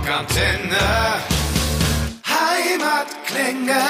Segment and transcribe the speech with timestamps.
[0.00, 0.78] Rockantenne.
[2.24, 3.80] Heimatklänge.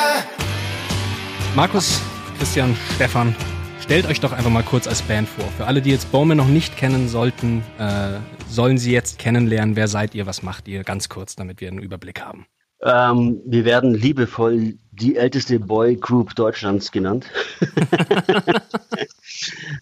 [1.54, 2.00] Markus,
[2.36, 3.36] Christian, Stefan,
[3.80, 5.44] stellt euch doch einfach mal kurz als Band vor.
[5.56, 8.18] Für alle, die jetzt Bowman noch nicht kennen sollten, äh,
[8.48, 9.76] sollen sie jetzt kennenlernen.
[9.76, 10.26] Wer seid ihr?
[10.26, 10.82] Was macht ihr?
[10.82, 12.46] Ganz kurz, damit wir einen Überblick haben.
[12.82, 17.26] Ähm, wir werden liebevoll die älteste Boy Group Deutschlands genannt.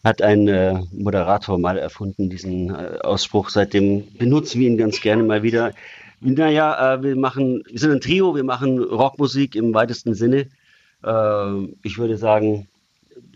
[0.04, 3.48] Hat ein äh, Moderator mal erfunden, diesen äh, Ausspruch.
[3.48, 5.72] Seitdem benutzen wir ihn ganz gerne mal wieder.
[6.20, 10.48] Naja, äh, wir machen, wir sind ein Trio, wir machen Rockmusik im weitesten Sinne.
[11.04, 12.68] Äh, ich würde sagen,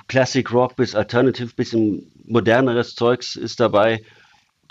[0.08, 4.02] Classic Rock bis Alternative, bisschen moderneres Zeugs ist dabei.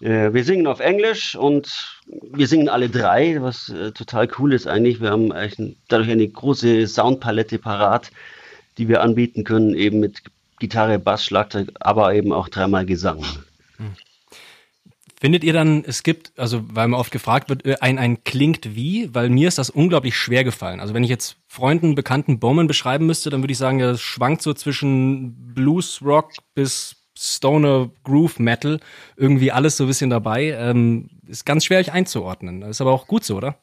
[0.01, 2.01] Äh, wir singen auf Englisch und
[2.33, 4.99] wir singen alle drei, was äh, total cool ist eigentlich.
[4.99, 8.11] Wir haben eigentlich dadurch eine große Soundpalette parat,
[8.77, 10.23] die wir anbieten können, eben mit
[10.59, 13.23] Gitarre, Bass, Schlagzeug, aber eben auch dreimal Gesang.
[13.77, 13.95] Hm.
[15.21, 18.75] Findet ihr dann, es gibt, also weil mir oft gefragt wird, äh, ein, ein klingt
[18.75, 20.79] wie, weil mir ist das unglaublich schwer gefallen.
[20.79, 24.41] Also wenn ich jetzt Freunden, Bekannten Bowman beschreiben müsste, dann würde ich sagen, das schwankt
[24.41, 28.79] so zwischen Blues, Rock bis Stoner, Groove, Metal,
[29.15, 30.53] irgendwie alles so ein bisschen dabei.
[30.57, 32.63] Ähm, ist ganz schwer euch einzuordnen.
[32.63, 33.59] Ist aber auch gut so, oder?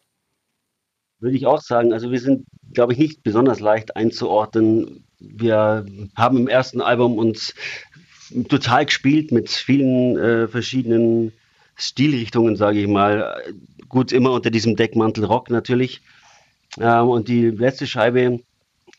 [1.19, 1.93] Würde ich auch sagen.
[1.93, 5.05] Also wir sind, glaube ich, nicht besonders leicht einzuordnen.
[5.19, 7.53] Wir haben im ersten Album uns
[8.49, 11.33] total gespielt mit vielen äh, verschiedenen
[11.79, 13.43] Stilrichtungen, sage ich mal.
[13.89, 16.03] Gut, immer unter diesem Deckmantel Rock natürlich.
[16.79, 18.41] Ähm, und die letzte Scheibe,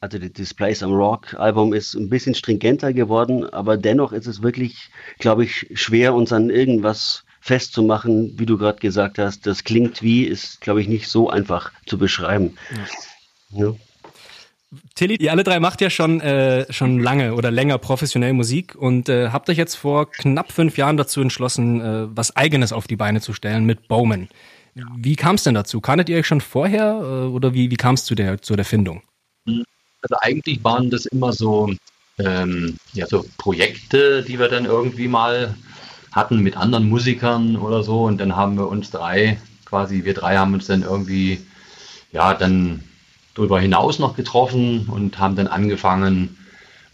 [0.02, 4.42] also das Displays am Rock Album ist ein bisschen stringenter geworden, aber dennoch ist es
[4.42, 9.46] wirklich, glaube ich, schwer, uns an irgendwas festzumachen, wie du gerade gesagt hast.
[9.46, 12.58] Das klingt wie, ist, glaube ich, nicht so einfach zu beschreiben.
[13.52, 13.66] Ja.
[13.66, 13.76] Ja.
[14.94, 19.10] Tilly, ihr alle drei macht ja schon, äh, schon lange oder länger professionell Musik und
[19.10, 22.96] äh, habt euch jetzt vor knapp fünf Jahren dazu entschlossen, äh, was Eigenes auf die
[22.96, 24.30] Beine zu stellen mit Bowman.
[24.96, 25.82] Wie kam es denn dazu?
[25.82, 28.66] Kanntet ihr euch schon vorher äh, oder wie, wie kam es zu der, zu der
[28.66, 29.02] Findung?
[29.46, 31.74] Also eigentlich waren das immer so,
[32.20, 35.56] ähm, ja, so Projekte, die wir dann irgendwie mal
[36.12, 40.38] hatten mit anderen Musikern oder so und dann haben wir uns drei, quasi wir drei
[40.38, 41.42] haben uns dann irgendwie,
[42.12, 42.84] ja, dann
[43.36, 46.38] darüber hinaus noch getroffen und haben dann angefangen,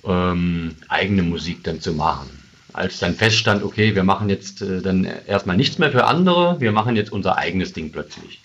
[0.05, 2.29] ähm, eigene Musik dann zu machen.
[2.73, 6.71] Als dann feststand, okay, wir machen jetzt äh, dann erstmal nichts mehr für andere, wir
[6.71, 8.41] machen jetzt unser eigenes Ding plötzlich.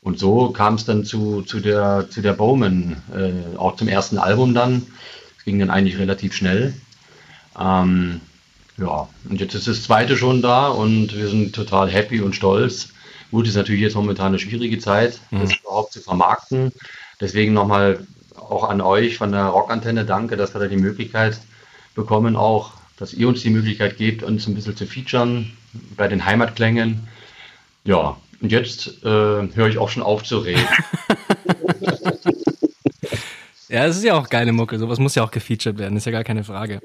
[0.00, 4.18] Und so kam es dann zu, zu der, zu der Bowman, äh, auch zum ersten
[4.18, 4.86] Album dann.
[5.38, 6.74] Es ging dann eigentlich relativ schnell.
[7.58, 8.20] Ähm,
[8.78, 12.90] ja, und jetzt ist das zweite schon da und wir sind total happy und stolz.
[13.30, 15.40] Gut, ist natürlich jetzt momentan eine schwierige Zeit, mhm.
[15.40, 16.72] das überhaupt zu vermarkten.
[17.20, 21.40] Deswegen nochmal auch an euch von der Rockantenne danke, dass wir da die Möglichkeit
[21.94, 25.56] bekommen, auch, dass ihr uns die Möglichkeit gebt, uns ein bisschen zu featuren
[25.96, 27.08] bei den Heimatklängen.
[27.84, 30.62] Ja, und jetzt äh, höre ich auch schon auf zu reden.
[33.68, 34.78] ja, es ist ja auch geile Mucke.
[34.78, 36.80] Sowas muss ja auch gefeatured werden, ist ja gar keine Frage.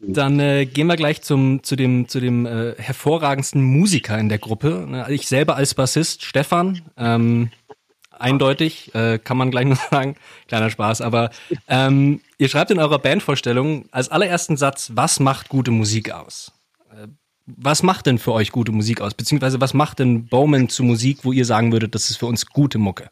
[0.00, 4.38] Dann äh, gehen wir gleich zum, zu dem, zu dem äh, hervorragendsten Musiker in der
[4.38, 5.06] Gruppe.
[5.08, 6.82] Ich selber als Bassist, Stefan.
[6.96, 7.50] Ähm,
[8.18, 10.16] eindeutig, äh, kann man gleich noch sagen.
[10.48, 11.30] Kleiner Spaß, aber
[11.68, 16.52] ähm, ihr schreibt in eurer Bandvorstellung als allerersten Satz, was macht gute Musik aus?
[16.90, 17.08] Äh,
[17.46, 19.14] was macht denn für euch gute Musik aus?
[19.14, 22.46] Beziehungsweise was macht denn Bowman zu Musik, wo ihr sagen würdet, das ist für uns
[22.46, 23.10] gute Mucke?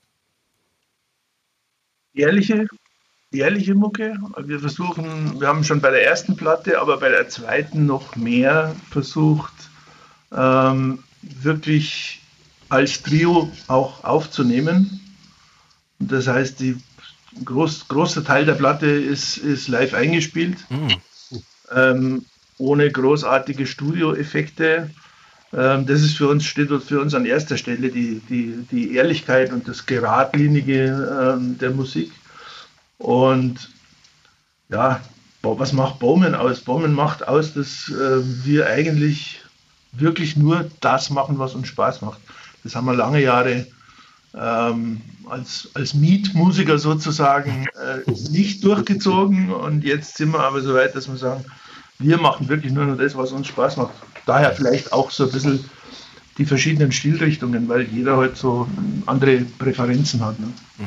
[2.15, 2.67] Ehrliche,
[3.31, 4.17] ehrliche Mucke.
[4.39, 8.75] Wir versuchen, wir haben schon bei der ersten Platte, aber bei der zweiten noch mehr
[8.91, 9.53] versucht,
[10.35, 12.22] ähm, wirklich
[12.73, 15.01] als Trio auch aufzunehmen.
[15.99, 16.77] Das heißt, die
[17.45, 20.97] groß, großer Teil der Platte ist, ist live eingespielt, mhm.
[21.71, 22.25] ähm,
[22.59, 24.91] ohne großartige Studioeffekte.
[25.53, 29.53] Ähm, das ist für uns, steht für uns an erster Stelle die, die, die Ehrlichkeit
[29.53, 32.11] und das Geradlinige ähm, der Musik.
[32.97, 33.69] Und
[34.71, 35.01] ja,
[35.43, 36.61] was macht Bowman aus?
[36.61, 39.43] Bowman macht aus, dass äh, wir eigentlich
[39.93, 42.21] wirklich nur das machen, was uns Spaß macht.
[42.65, 43.67] Das haben wir lange Jahre
[44.35, 50.95] ähm, als, als Mietmusiker sozusagen äh, nicht durchgezogen und jetzt sind wir aber so weit,
[50.95, 51.45] dass wir sagen,
[51.99, 53.95] wir machen wirklich nur noch das, was uns Spaß macht.
[54.27, 55.65] Daher vielleicht auch so ein bisschen
[56.39, 58.67] die verschiedenen Stilrichtungen, weil jeder halt so
[59.07, 60.39] andere Präferenzen hat.
[60.41, 60.47] Ne?
[60.79, 60.87] Mhm.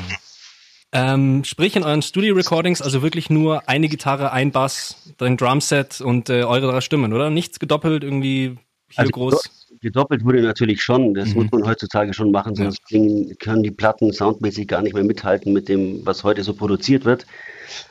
[0.92, 6.30] Ähm, sprich in euren Studio-Recordings also wirklich nur eine Gitarre, ein Bass, ein Drumset und
[6.30, 7.30] äh, eure drei Stimmen, oder?
[7.30, 8.58] Nichts gedoppelt, irgendwie
[8.90, 11.14] hier also groß Gedoppelt wurde natürlich schon.
[11.14, 11.44] Das mhm.
[11.44, 15.54] muss man heutzutage schon machen, sonst klingen, können die Platten soundmäßig gar nicht mehr mithalten
[15.54, 17.28] mit dem, was heute so produziert wird.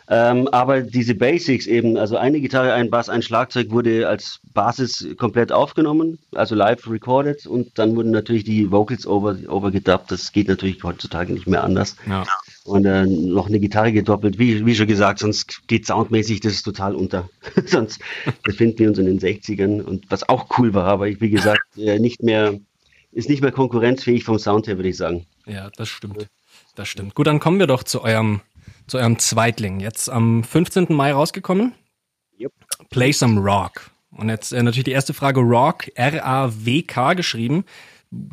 [0.08, 5.06] Ähm, aber diese Basics eben, also eine Gitarre, ein Bass, ein Schlagzeug wurde als Basis
[5.18, 10.10] komplett aufgenommen, also live recorded und dann wurden natürlich die Vocals over, overgedubbt.
[10.10, 11.96] Das geht natürlich heutzutage nicht mehr anders.
[12.08, 12.24] Ja.
[12.64, 16.62] Und äh, noch eine Gitarre gedoppelt, wie, wie schon gesagt, sonst geht soundmäßig das ist
[16.62, 17.28] total unter.
[17.66, 18.00] sonst
[18.42, 21.98] befinden wir uns in den 60ern und was auch cool war, aber wie gesagt, äh,
[21.98, 22.58] nicht mehr,
[23.12, 25.26] ist nicht mehr konkurrenzfähig vom Sound her, würde ich sagen.
[25.46, 26.26] Ja, das stimmt.
[26.74, 27.14] Das stimmt.
[27.14, 28.40] Gut, dann kommen wir doch zu eurem
[28.86, 29.80] zu eurem Zweitling.
[29.80, 30.86] Jetzt am 15.
[30.90, 31.72] Mai rausgekommen.
[32.38, 32.52] Yep.
[32.90, 33.90] Play Some Rock.
[34.10, 37.64] Und jetzt äh, natürlich die erste Frage, Rock, R-A-W-K geschrieben.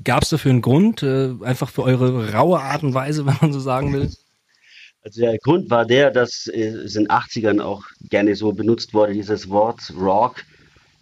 [0.04, 1.01] Gab es dafür einen Grund?
[1.01, 4.12] Äh, einfach für eure raue Art und Weise, wenn man so sagen will?
[5.03, 8.94] Also der Grund war der, dass äh, es in den 80ern auch gerne so benutzt
[8.94, 10.44] wurde, dieses Wort Rock.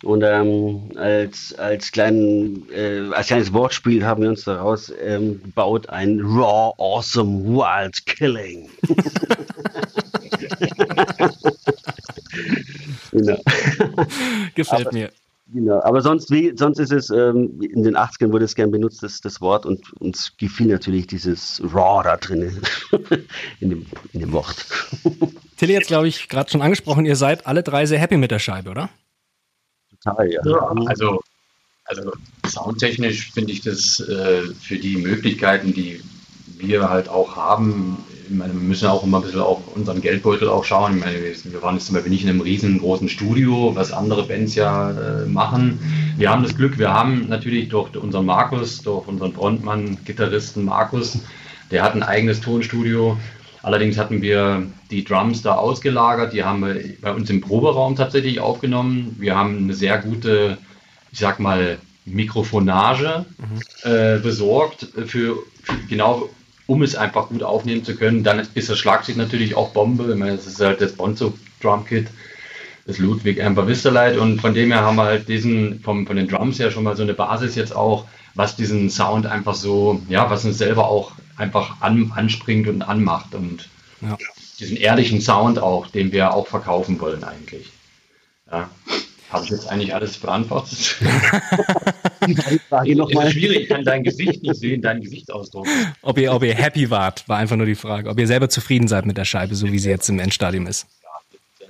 [0.04, 5.90] Und ähm, als, als, kleinen, äh, als kleines Wortspiel haben wir uns daraus ähm, gebaut
[5.90, 8.70] ein Raw, Awesome, Wild Killing.
[13.12, 13.42] genau.
[14.56, 15.12] Gefällt aber, mir.
[15.52, 19.02] Genau, aber sonst, wie, sonst ist es, ähm, in den 80ern wurde es gern benutzt,
[19.02, 22.62] das, das Wort, und uns gefiel natürlich dieses Raw da drin,
[23.60, 24.66] in dem, in dem Wort.
[25.58, 28.40] Tilly hat, glaube ich, gerade schon angesprochen, ihr seid alle drei sehr happy mit der
[28.40, 28.90] Scheibe, oder?
[30.04, 30.42] total, ja.
[30.86, 31.22] Also,
[31.86, 32.12] also
[32.48, 36.02] soundtechnisch finde ich das äh, für die Möglichkeiten, die
[36.58, 40.50] wir halt auch haben, ich meine, wir müssen auch immer ein bisschen auf unseren Geldbeutel
[40.50, 40.98] auch schauen.
[40.98, 44.56] Ich meine, wir waren jetzt zum Beispiel nicht in einem riesengroßen Studio, was andere Bands
[44.56, 45.80] ja äh, machen.
[46.18, 51.20] Wir haben das Glück, wir haben natürlich durch unseren Markus, durch unseren Frontmann, Gitarristen Markus,
[51.72, 53.18] der hat ein eigenes Tonstudio
[53.62, 58.40] Allerdings hatten wir die Drums da ausgelagert, die haben wir bei uns im Proberaum tatsächlich
[58.40, 59.16] aufgenommen.
[59.20, 60.58] Wir haben eine sehr gute,
[61.12, 63.90] ich sag mal, Mikrofonage mhm.
[63.92, 66.30] äh, besorgt, für, für, genau
[66.70, 68.24] um es einfach gut aufnehmen zu können.
[68.24, 70.12] Dann ist das Schlagzeug natürlich auch Bombe.
[70.12, 72.10] Ich meine, das ist halt das Bonzo Drum Kit,
[72.86, 76.28] das Ludwig Amber Visterlight und von dem her haben wir halt diesen, vom, von den
[76.28, 78.06] Drums her schon mal so eine Basis jetzt auch,
[78.36, 83.34] was diesen Sound einfach so, ja, was uns selber auch einfach an, anspringt und anmacht
[83.34, 83.68] und
[84.02, 84.16] ja.
[84.60, 87.72] diesen ehrlichen Sound auch, den wir auch verkaufen wollen eigentlich.
[88.52, 88.70] Ja.
[89.32, 90.98] Habe ich jetzt eigentlich alles beantwortet?
[92.36, 93.28] Frage noch mal.
[93.28, 95.68] Ist schwierig, ich kann dein Gesicht nicht sehen, deinen Gesichtsausdruck.
[96.02, 98.10] Ob ihr, ob ihr happy wart, war einfach nur die Frage.
[98.10, 100.88] Ob ihr selber zufrieden seid mit der Scheibe, so wie sie jetzt im Endstadium ist.
[101.04, 101.68] Ja,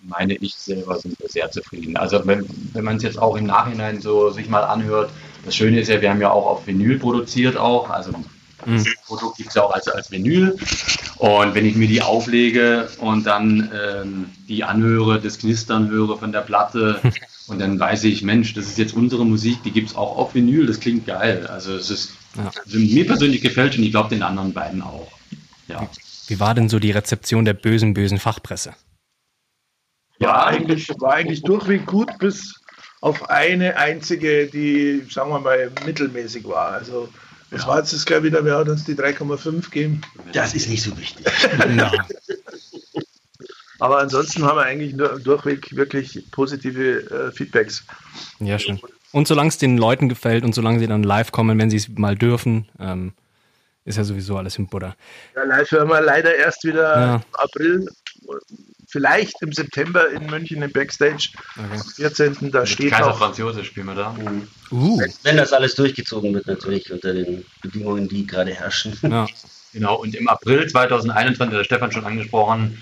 [0.00, 1.96] meine ich selber sind wir sehr zufrieden.
[1.96, 5.10] Also wenn, wenn man es jetzt auch im Nachhinein so sich mal anhört,
[5.44, 8.12] das Schöne ist ja, wir haben ja auch auf Vinyl produziert auch, also
[8.66, 8.94] das mhm.
[9.06, 10.56] Produkt gibt es ja auch als, als Vinyl.
[11.18, 16.32] Und wenn ich mir die auflege und dann ähm, die anhöre, das Knistern höre von
[16.32, 17.00] der Platte
[17.48, 20.34] und dann weiß ich, Mensch, das ist jetzt unsere Musik, die gibt es auch auf
[20.34, 21.46] Vinyl, das klingt geil.
[21.46, 22.50] Also es ist, ja.
[22.64, 25.10] also mir persönlich gefällt und ich glaube den anderen beiden auch.
[25.66, 25.88] Ja.
[26.26, 28.74] Wie war denn so die Rezeption der bösen, bösen Fachpresse?
[30.20, 32.60] Ja, eigentlich, war eigentlich durchweg gut, bis
[33.00, 36.72] auf eine einzige, die, sagen wir mal, mittelmäßig war.
[36.72, 37.08] Also
[37.50, 37.68] das ja.
[37.68, 40.00] war jetzt das, glaube ich, wieder, wer hat uns die 3,5 gegeben?
[40.32, 41.26] Das ist nicht so wichtig.
[43.78, 47.84] Aber ansonsten haben wir eigentlich nur durchweg wirklich positive äh, Feedbacks.
[48.40, 48.80] Ja, schön.
[49.12, 51.88] Und solange es den Leuten gefällt und solange sie dann live kommen, wenn sie es
[51.88, 53.12] mal dürfen, ähm,
[53.84, 54.96] ist ja sowieso alles im Butter.
[55.34, 57.20] Ja, live hören wir leider erst wieder ja.
[57.32, 57.86] April
[58.88, 61.28] vielleicht im September in München im Backstage.
[61.56, 61.68] Okay.
[61.72, 62.50] Am 14.
[62.50, 63.18] Da Mit steht Kaiser auch.
[63.18, 64.12] Franz Josef spielen wir da.
[64.12, 64.48] Mhm.
[64.70, 65.00] Uh.
[65.22, 68.98] Wenn das alles durchgezogen wird, natürlich unter den Bedingungen, die gerade herrschen.
[69.02, 69.26] Ja.
[69.72, 72.80] Genau, und im April 2021, der Stefan schon angesprochen,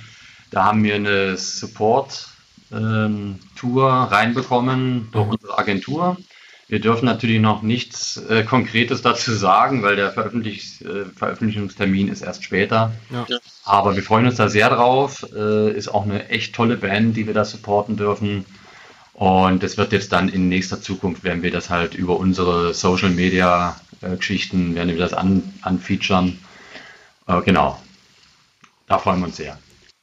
[0.50, 5.32] da haben wir eine Support-Tour ähm, reinbekommen durch mhm.
[5.32, 6.16] unsere Agentur.
[6.68, 12.22] Wir dürfen natürlich noch nichts äh, Konkretes dazu sagen, weil der Veröffentlich äh, Veröffentlichungstermin ist
[12.22, 12.92] erst später.
[13.10, 13.24] Ja.
[13.64, 15.24] Aber wir freuen uns da sehr drauf.
[15.32, 18.44] Äh, ist auch eine echt tolle Band, die wir da supporten dürfen.
[19.12, 23.10] Und das wird jetzt dann in nächster Zukunft, werden wir das halt über unsere Social
[23.10, 26.38] Media äh, Geschichten, werden wir das an, anfeaturen.
[27.28, 27.80] Äh, genau.
[28.88, 29.56] Da freuen wir uns sehr.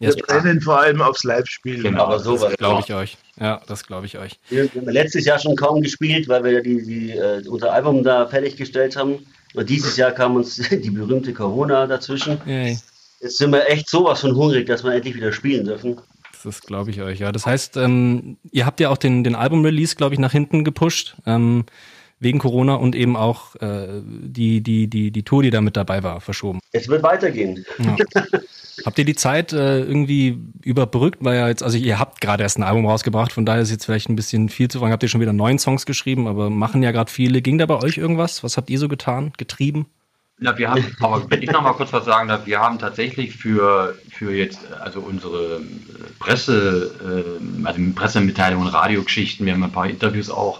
[0.04, 1.84] Wir brennen vor allem aufs Live-Spiel.
[1.84, 2.50] Genau, aber sowas.
[2.50, 3.18] Das glaube ich euch.
[3.40, 4.40] Ja, das glaube ich euch.
[4.50, 8.28] Wir haben letztes Jahr schon kaum gespielt, weil wir die, die, äh, unser Album da
[8.28, 9.26] fertiggestellt haben.
[9.54, 12.40] Und dieses Jahr kam uns die berühmte Corona dazwischen.
[12.46, 12.78] Yay.
[13.22, 16.02] Jetzt sind wir echt sowas von hungrig, dass wir endlich wieder spielen dürfen.
[16.44, 17.32] Das glaube ich euch, ja.
[17.32, 21.16] Das heißt, ähm, ihr habt ja auch den, den Album-Release, glaube ich, nach hinten gepusht.
[21.26, 21.66] Ähm,
[22.24, 26.04] wegen Corona und eben auch äh, die, die, die, die Tour, die da mit dabei
[26.04, 26.60] war, verschoben.
[26.72, 27.66] Es wird weitergehen.
[27.80, 27.98] Ja.
[28.86, 31.20] habt ihr die Zeit äh, irgendwie überbrückt?
[31.22, 33.86] Weil ja jetzt, also ihr habt gerade erst ein Album rausgebracht, von daher ist jetzt
[33.86, 34.92] vielleicht ein bisschen viel zu fragen.
[34.92, 37.42] Habt ihr schon wieder neun Songs geschrieben, aber machen ja gerade viele.
[37.42, 38.44] Ging da bei euch irgendwas?
[38.44, 39.88] Was habt ihr so getan, getrieben?
[40.40, 43.36] Ja, wir haben, aber wenn ich noch mal kurz was sagen darf, wir haben tatsächlich
[43.38, 45.62] für, für jetzt, also unsere
[46.20, 46.92] Presse,
[47.40, 50.60] äh, also Pressemitteilungen, Radiogeschichten, wir haben ein paar Interviews auch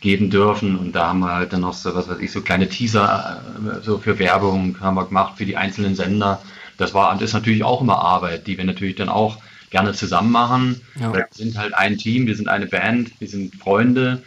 [0.00, 2.68] geben dürfen und da haben wir halt dann noch so, was weiß ich, so kleine
[2.68, 6.40] Teaser äh, so für Werbung haben wir gemacht für die einzelnen Sender.
[6.80, 10.80] Das war, ist natürlich auch immer Arbeit, die wir natürlich dann auch gerne zusammen machen.
[10.98, 11.12] Ja.
[11.12, 14.22] Wir sind halt ein Team, wir sind eine Band, wir sind Freunde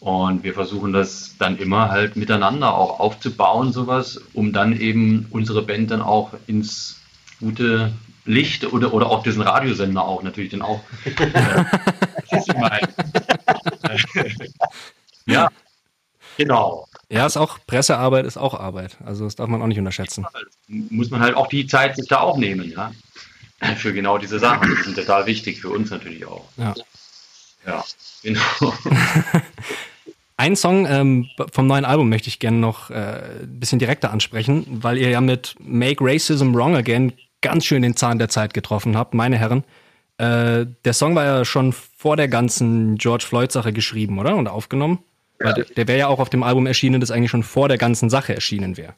[0.00, 5.62] und wir versuchen das dann immer halt miteinander auch aufzubauen, sowas, um dann eben unsere
[5.62, 7.00] Band dann auch ins
[7.40, 7.92] gute
[8.24, 10.80] Licht oder, oder auch diesen Radiosender auch natürlich dann auch.
[12.30, 12.86] Äh,
[15.26, 15.48] ja,
[16.36, 16.86] genau.
[17.10, 18.98] Ja, ist auch Pressearbeit ist auch Arbeit.
[19.04, 20.26] Also das darf man auch nicht unterschätzen.
[20.66, 22.92] Muss man halt auch die Zeit sich da auch nehmen, ja.
[23.76, 24.76] Für genau diese Sachen.
[24.76, 26.44] Die sind total wichtig für uns natürlich auch.
[26.56, 26.74] Ja.
[27.66, 27.84] Ja,
[28.22, 28.40] genau.
[30.36, 32.94] Ein Song ähm, vom neuen Album möchte ich gerne noch äh,
[33.42, 37.96] ein bisschen direkter ansprechen, weil ihr ja mit Make Racism Wrong Again ganz schön den
[37.96, 39.64] Zahn der Zeit getroffen habt, meine Herren.
[40.18, 44.36] Äh, der Song war ja schon vor der ganzen George Floyd-Sache geschrieben, oder?
[44.36, 45.00] Und aufgenommen?
[45.40, 47.78] Weil der, der wäre ja auch auf dem Album erschienen, das eigentlich schon vor der
[47.78, 48.94] ganzen Sache erschienen wäre.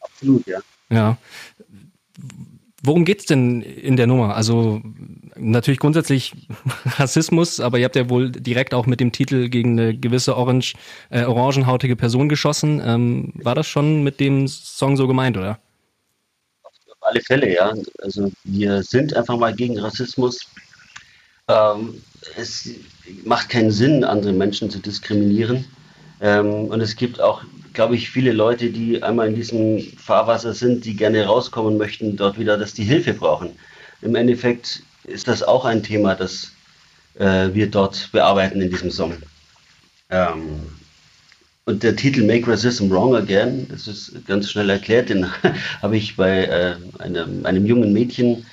[0.00, 0.58] Absolut, ja.
[0.90, 1.18] Ja.
[2.84, 4.34] Worum geht's denn in der Nummer?
[4.34, 4.80] Also
[5.36, 6.48] natürlich grundsätzlich
[6.98, 10.74] Rassismus, aber ihr habt ja wohl direkt auch mit dem Titel gegen eine gewisse orange,
[11.10, 12.82] äh, orangenhautige Person geschossen.
[12.84, 15.60] Ähm, war das schon mit dem Song so gemeint, oder?
[16.64, 17.72] Auf alle Fälle, ja.
[18.00, 20.40] Also wir sind einfach mal gegen Rassismus.
[21.52, 22.02] Ähm,
[22.36, 22.70] es
[23.24, 25.64] macht keinen Sinn, andere Menschen zu diskriminieren.
[26.20, 27.42] Ähm, und es gibt auch
[27.72, 32.38] glaube ich, viele Leute, die einmal in diesem Fahrwasser sind, die gerne rauskommen möchten, dort
[32.38, 33.50] wieder, dass die Hilfe brauchen.
[34.02, 36.52] Im Endeffekt ist das auch ein Thema, das
[37.18, 39.14] äh, wir dort bearbeiten in diesem Song.
[40.10, 40.60] Ähm,
[41.64, 45.26] und der Titel Make Racism Wrong Again, das ist ganz schnell erklärt, den
[45.82, 48.46] habe ich bei äh, einem, einem jungen Mädchen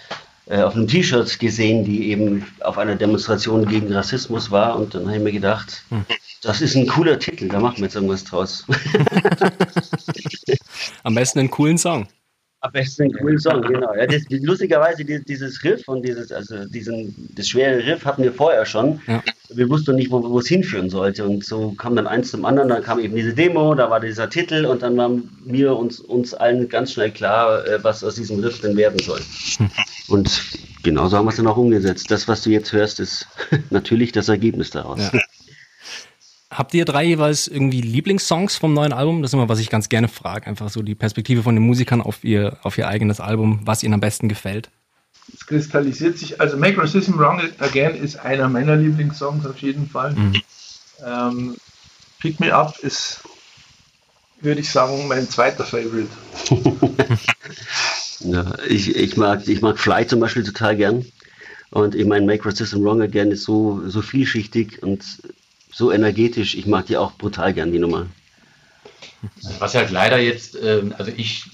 [0.50, 4.78] auf einem T-Shirt gesehen, die eben auf einer Demonstration gegen Rassismus war.
[4.78, 6.04] Und dann habe ich mir gedacht, hm.
[6.42, 8.66] das ist ein cooler Titel, da machen wir jetzt irgendwas draus.
[11.04, 12.08] Am besten einen coolen Song.
[12.62, 13.94] Am besten einen coolen Song, genau.
[13.94, 18.66] Ja, das, lustigerweise dieses Riff und dieses, also diesen, das schwere Riff hatten wir vorher
[18.66, 19.00] schon.
[19.08, 19.24] Ja.
[19.50, 21.24] Wir wussten nicht, wo, wo es hinführen sollte.
[21.24, 24.30] Und so kam dann eins zum anderen, dann kam eben diese Demo, da war dieser
[24.30, 25.10] Titel und dann war
[25.46, 29.22] mir uns, uns allen ganz schnell klar, äh, was aus diesem Riff denn werden soll.
[30.10, 30.44] Und
[30.84, 32.10] genauso haben wir es dann auch umgesetzt.
[32.12, 33.28] Das, was du jetzt hörst, ist
[33.70, 35.00] natürlich das Ergebnis daraus.
[35.00, 35.20] Ja.
[36.52, 39.22] Habt ihr drei jeweils irgendwie Lieblingssongs vom neuen Album?
[39.22, 40.48] Das ist immer, was ich ganz gerne frage.
[40.48, 43.94] Einfach so die Perspektive von den Musikern auf ihr, auf ihr eigenes Album, was ihnen
[43.94, 44.70] am besten gefällt.
[45.32, 50.14] Es kristallisiert sich, also Make Racism Wrong Again ist einer meiner Lieblingssongs auf jeden Fall.
[50.14, 50.42] Mhm.
[51.06, 51.56] Ähm,
[52.20, 53.22] Pick Me Up ist,
[54.42, 56.10] würde ich sagen, mein zweiter Favorite.
[58.20, 61.06] ja, ich, ich, mag, ich mag Fly zum Beispiel total gern.
[61.72, 65.04] Und ich meine, Make Racism Wrong Again ist so, so vielschichtig und
[65.72, 66.56] so energetisch.
[66.56, 68.08] Ich mag die auch brutal gern, die Nummer.
[69.60, 71.46] Was halt leider jetzt, äh, also ich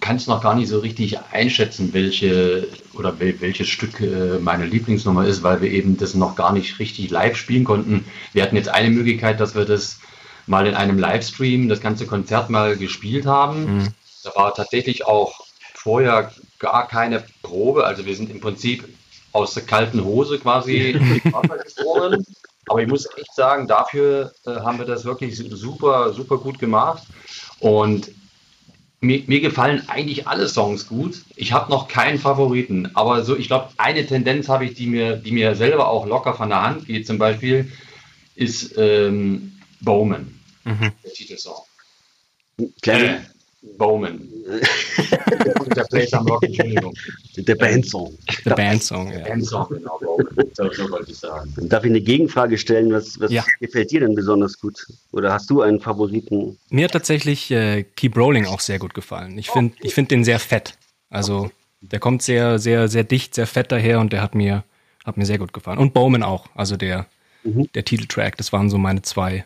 [0.00, 5.24] kann es noch gar nicht so richtig einschätzen, welche oder welches Stück äh, meine Lieblingsnummer
[5.26, 8.04] ist, weil wir eben das noch gar nicht richtig live spielen konnten.
[8.32, 10.00] Wir hatten jetzt eine Möglichkeit, dass wir das
[10.46, 13.76] mal in einem Livestream, das ganze Konzert mal gespielt haben.
[13.76, 13.88] Mhm.
[14.24, 15.41] Da war tatsächlich auch
[15.82, 18.88] vorher gar keine Probe, also wir sind im Prinzip
[19.32, 20.92] aus der kalten Hose quasi
[21.64, 22.24] gesprungen.
[22.68, 27.02] Aber ich muss echt sagen, dafür äh, haben wir das wirklich super, super gut gemacht.
[27.58, 28.12] Und
[29.00, 31.22] mir, mir gefallen eigentlich alle Songs gut.
[31.34, 35.16] Ich habe noch keinen Favoriten, aber so, ich glaube, eine Tendenz habe ich, die mir,
[35.16, 37.72] die mir selber auch locker von der Hand geht, zum Beispiel,
[38.36, 40.92] ist ähm, Bowman, mhm.
[41.02, 41.62] der Titelsong.
[42.80, 43.20] Kleine, äh,
[43.78, 44.28] Bowman.
[45.76, 46.92] der Place am Rock, Entschuldigung.
[47.36, 48.12] Der Bandsong.
[48.44, 49.20] Der Bandsong, ja.
[49.20, 50.26] Bandsong, genau, Bowman.
[50.54, 51.52] So, so wollte ich sagen.
[51.56, 52.92] Darf ich eine Gegenfrage stellen?
[52.92, 53.44] Was, was ja.
[53.60, 54.84] gefällt dir denn besonders gut?
[55.12, 56.58] Oder hast du einen Favoriten?
[56.70, 59.38] Mir hat tatsächlich äh, Keep Rolling auch sehr gut gefallen.
[59.38, 60.74] Ich finde ich find den sehr fett.
[61.08, 61.50] Also,
[61.80, 64.64] der kommt sehr, sehr, sehr dicht, sehr fett daher und der hat mir,
[65.04, 65.78] hat mir sehr gut gefallen.
[65.78, 66.46] Und Bowman auch.
[66.54, 67.06] Also der,
[67.44, 67.68] mhm.
[67.74, 69.44] der Titeltrack, das waren so meine zwei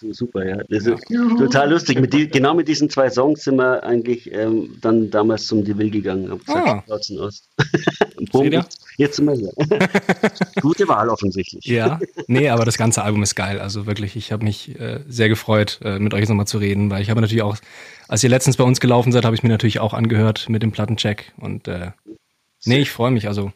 [0.00, 0.56] Super, ja.
[0.68, 1.28] Das ist ja.
[1.36, 2.00] total lustig.
[2.00, 5.90] Mit die, genau mit diesen zwei Songs sind wir eigentlich ähm, dann damals zum Deville
[5.90, 6.30] gegangen.
[6.30, 7.24] Hab gesagt, ah.
[7.24, 7.48] aus.
[8.96, 9.52] Jetzt sind wir hier.
[10.60, 11.64] Gute Wahl offensichtlich.
[11.66, 13.60] Ja, nee, aber das ganze Album ist geil.
[13.60, 17.02] Also wirklich, ich habe mich äh, sehr gefreut, äh, mit euch nochmal zu reden, weil
[17.02, 17.56] ich habe natürlich auch,
[18.08, 20.72] als ihr letztens bei uns gelaufen seid, habe ich mir natürlich auch angehört mit dem
[20.72, 21.32] Plattencheck.
[21.38, 21.90] Und äh,
[22.64, 23.28] nee, ich freue mich.
[23.28, 23.52] Also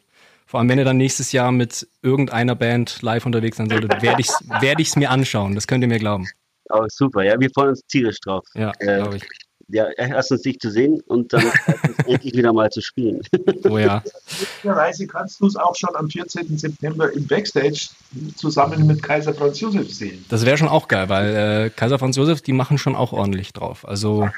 [0.49, 4.23] vor allem, wenn ihr dann nächstes Jahr mit irgendeiner Band live unterwegs sein solltet, werde
[4.23, 5.55] ich es werd ich's mir anschauen.
[5.55, 6.27] Das könnt ihr mir glauben.
[6.71, 7.23] Oh, super.
[7.23, 8.47] Ja, wir freuen uns tierisch drauf.
[8.55, 9.25] Ja, äh, glaube ich.
[9.71, 11.45] Ja, erstens dich zu sehen und dann
[12.07, 13.21] endlich wieder mal zu spielen.
[13.69, 14.03] Oh ja.
[14.41, 16.57] Möglicherweise kannst du es auch schon am 14.
[16.57, 17.91] September im Backstage
[18.37, 20.25] zusammen mit Kaiser Franz Josef sehen.
[20.31, 21.37] Das wäre schon auch geil, weil
[21.67, 23.87] äh, Kaiser Franz Josef, die machen schon auch ordentlich drauf.
[23.87, 24.31] Also.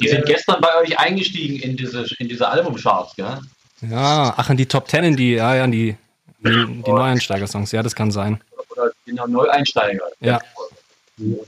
[0.00, 3.40] Die sind gestern bei euch eingestiegen in diese, in diese Albumcharts, gell?
[3.82, 5.96] Ja, ach, in die Top Ten, in die, ja, ja, in die,
[6.38, 7.72] die, die Neueinsteiger-Songs.
[7.72, 8.40] Ja, das kann sein.
[8.70, 10.04] Oder genau Neueinsteiger.
[10.20, 10.40] Ja.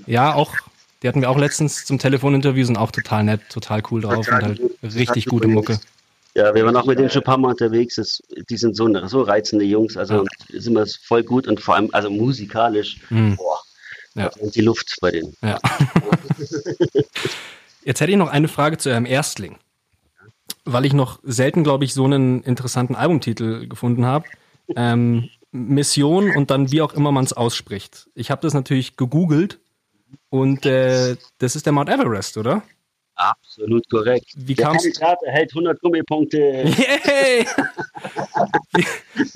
[0.06, 0.54] Ja, auch,
[1.02, 4.42] die hatten wir auch letztens zum Telefoninterview, sind auch total nett, total cool drauf und
[4.42, 5.78] halt richtig gute Mucke.
[6.34, 7.94] Ja, wir waren auch mit denen schon ein paar Mal unterwegs.
[7.94, 9.96] Das, die sind so, so reizende Jungs.
[9.96, 10.60] Also ja.
[10.60, 12.98] sind wir voll gut und vor allem also musikalisch.
[13.08, 13.36] Mhm.
[13.36, 13.60] Boah,
[14.14, 14.30] ja.
[14.40, 15.36] Und die Luft bei denen.
[15.42, 15.60] Ja.
[17.84, 19.58] Jetzt hätte ich noch eine Frage zu eurem Erstling
[20.64, 24.26] weil ich noch selten, glaube ich, so einen interessanten Albumtitel gefunden habe.
[24.76, 28.08] Ähm, Mission und dann wie auch immer man es ausspricht.
[28.14, 29.60] Ich habe das natürlich gegoogelt
[30.30, 32.62] und äh, das ist der Mount Everest, oder?
[33.14, 34.32] Absolut korrekt.
[34.34, 36.38] Wie der Kandidat erhält 100 Gummipunkte.
[36.38, 37.46] Yay!
[38.72, 38.84] wie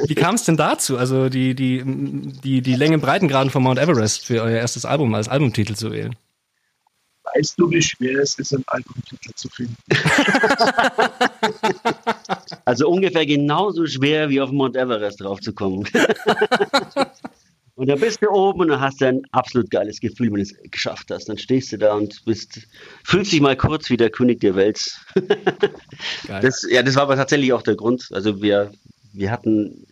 [0.09, 4.27] wie kam es denn dazu, also die, die, die, die Länge Breitengraden von Mount Everest
[4.27, 6.17] für euer erstes Album als Albumtitel zu wählen?
[7.39, 9.77] Weißt du, wie schwer es ist, einen Albumtitel zu finden?
[12.65, 15.89] also ungefähr genauso schwer wie auf Mount Everest draufzukommen.
[17.77, 20.43] und dann bist du oben und dann hast du ein absolut geiles Gefühl, wenn du
[20.43, 21.29] es geschafft hast.
[21.29, 22.67] Dann stehst du da und bist,
[23.05, 24.99] fühlst dich mal kurz wie der König der Welt.
[26.27, 28.09] das, ja, das war aber tatsächlich auch der Grund.
[28.11, 28.73] Also wir,
[29.13, 29.87] wir hatten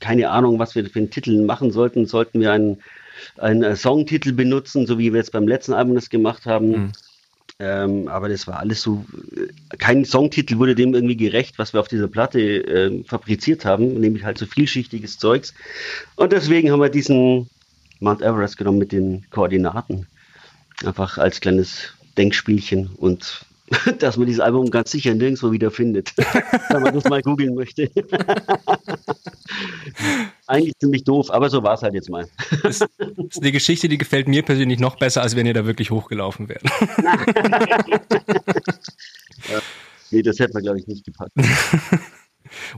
[0.00, 2.06] keine Ahnung, was wir für einen Titel machen sollten.
[2.06, 2.82] Sollten wir einen
[3.36, 6.68] einen äh, Songtitel benutzen, so wie wir jetzt beim letzten Album das gemacht haben.
[6.68, 6.92] Mhm.
[7.60, 11.80] Ähm, aber das war alles so, äh, kein Songtitel wurde dem irgendwie gerecht, was wir
[11.80, 15.54] auf dieser Platte äh, fabriziert haben, nämlich halt so vielschichtiges Zeugs.
[16.14, 17.48] Und deswegen haben wir diesen
[18.00, 20.06] Mount Everest genommen mit den Koordinaten.
[20.84, 23.44] Einfach als kleines Denkspielchen und
[23.98, 26.12] dass man dieses Album ganz sicher nirgendwo wieder findet,
[26.70, 27.90] wenn man das mal googeln möchte.
[30.46, 32.26] Eigentlich ziemlich doof, aber so war es halt jetzt mal.
[32.62, 32.88] Das ist
[33.40, 36.62] eine Geschichte, die gefällt mir persönlich noch besser, als wenn ihr da wirklich hochgelaufen wärt.
[39.50, 39.60] ja,
[40.10, 41.32] nee, das hätte man, glaube ich, nicht gepackt.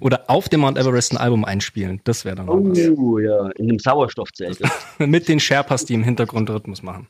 [0.00, 2.00] Oder auf dem Mount Everest ein Album einspielen.
[2.03, 2.79] Das wäre dann Oh was.
[2.79, 4.59] ja, in einem Sauerstoffzelt.
[4.98, 7.07] Mit den Sherpas, die im Hintergrund Rhythmus machen.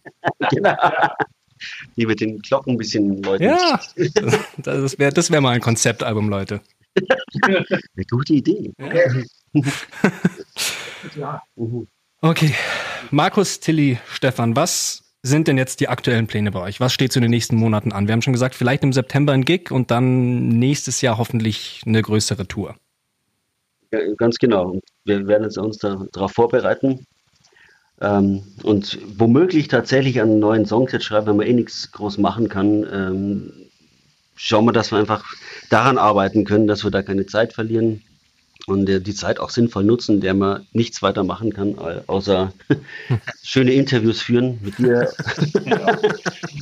[0.51, 0.77] genau
[1.97, 3.47] die mit den Glocken ein bisschen läuten.
[3.47, 3.81] Ja,
[4.59, 6.61] das wäre das wär mal ein Konzeptalbum, Leute.
[7.43, 8.73] Eine gute Idee.
[11.17, 11.43] Ja.
[12.21, 12.55] Okay.
[13.11, 16.81] Markus, Tilly, Stefan, was sind denn jetzt die aktuellen Pläne bei euch?
[16.81, 18.07] Was steht zu den nächsten Monaten an?
[18.07, 22.03] Wir haben schon gesagt, vielleicht im September ein Gig und dann nächstes Jahr hoffentlich eine
[22.03, 22.77] größere Tour.
[23.93, 24.79] Ja, ganz genau.
[25.05, 27.07] Wir werden uns darauf vorbereiten.
[28.01, 32.87] Ähm, und womöglich tatsächlich einen neuen Songtext schreiben, wenn man eh nichts groß machen kann.
[32.91, 33.53] Ähm,
[34.37, 35.25] schauen wir, dass wir einfach
[35.69, 38.03] daran arbeiten können, dass wir da keine Zeit verlieren
[38.67, 42.53] und äh, die Zeit auch sinnvoll nutzen, der man nichts weiter machen kann, außer
[43.43, 45.13] schöne Interviews führen mit dir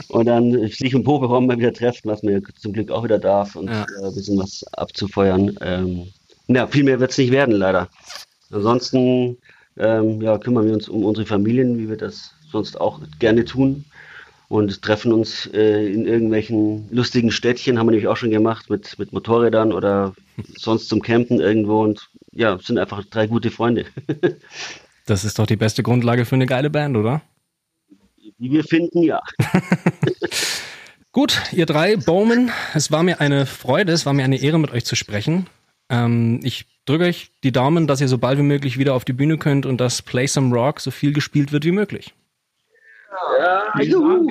[0.09, 3.19] und dann sich im Proberaum mal wieder treffen, was man ja zum Glück auch wieder
[3.19, 3.83] darf und ja.
[4.01, 5.57] äh, ein bisschen was abzufeuern.
[5.61, 6.09] Ähm,
[6.49, 7.89] ja, viel mehr wird es nicht werden, leider.
[8.51, 9.37] Ansonsten
[9.79, 13.85] ähm, ja, kümmern wir uns um unsere Familien, wie wir das sonst auch gerne tun.
[14.49, 18.99] Und treffen uns äh, in irgendwelchen lustigen Städtchen, haben wir nämlich auch schon gemacht, mit,
[18.99, 20.15] mit Motorrädern oder
[20.57, 21.83] sonst zum Campen irgendwo.
[21.83, 23.85] Und ja, sind einfach drei gute Freunde.
[25.07, 27.21] das ist doch die beste Grundlage für eine geile Band, oder?
[28.39, 29.21] Wie wir finden, ja.
[31.13, 34.71] Gut, ihr drei Bowman, es war mir eine Freude, es war mir eine Ehre, mit
[34.71, 35.47] euch zu sprechen.
[35.91, 39.13] Ähm, ich drücke euch die Daumen, dass ihr so bald wie möglich wieder auf die
[39.13, 42.15] Bühne könnt und dass Play Some Rock so viel gespielt wird wie möglich.
[43.39, 44.31] Ja, juhu.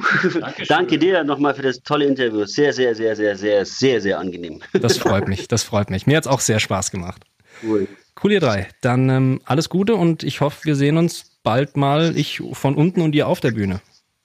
[0.68, 2.46] Danke dir nochmal für das tolle Interview.
[2.46, 4.62] Sehr, sehr, sehr, sehr, sehr, sehr, sehr angenehm.
[4.74, 6.08] Das freut mich, das freut mich.
[6.08, 7.24] Mir hat es auch sehr Spaß gemacht.
[7.64, 7.88] Cool.
[8.24, 8.68] Cool, ihr drei.
[8.82, 13.02] Dann ähm, alles Gute und ich hoffe, wir sehen uns bald mal, ich von unten
[13.02, 13.82] und ihr auf der Bühne.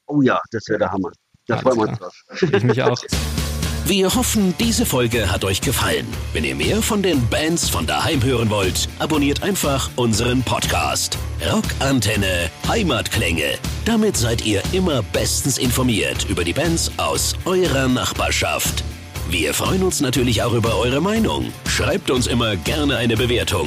[0.06, 1.12] Oh ja, das wäre der Hammer.
[1.46, 2.24] Da freuen wir uns drauf.
[2.40, 3.00] Ich mich auch.
[3.84, 6.06] Wir hoffen, diese Folge hat euch gefallen.
[6.32, 11.18] Wenn ihr mehr von den Bands von daheim hören wollt, abonniert einfach unseren Podcast.
[11.52, 13.58] Rockantenne Heimatklänge.
[13.84, 18.84] Damit seid ihr immer bestens informiert über die Bands aus eurer Nachbarschaft.
[19.28, 21.52] Wir freuen uns natürlich auch über eure Meinung.
[21.66, 23.66] Schreibt uns immer gerne eine Bewertung.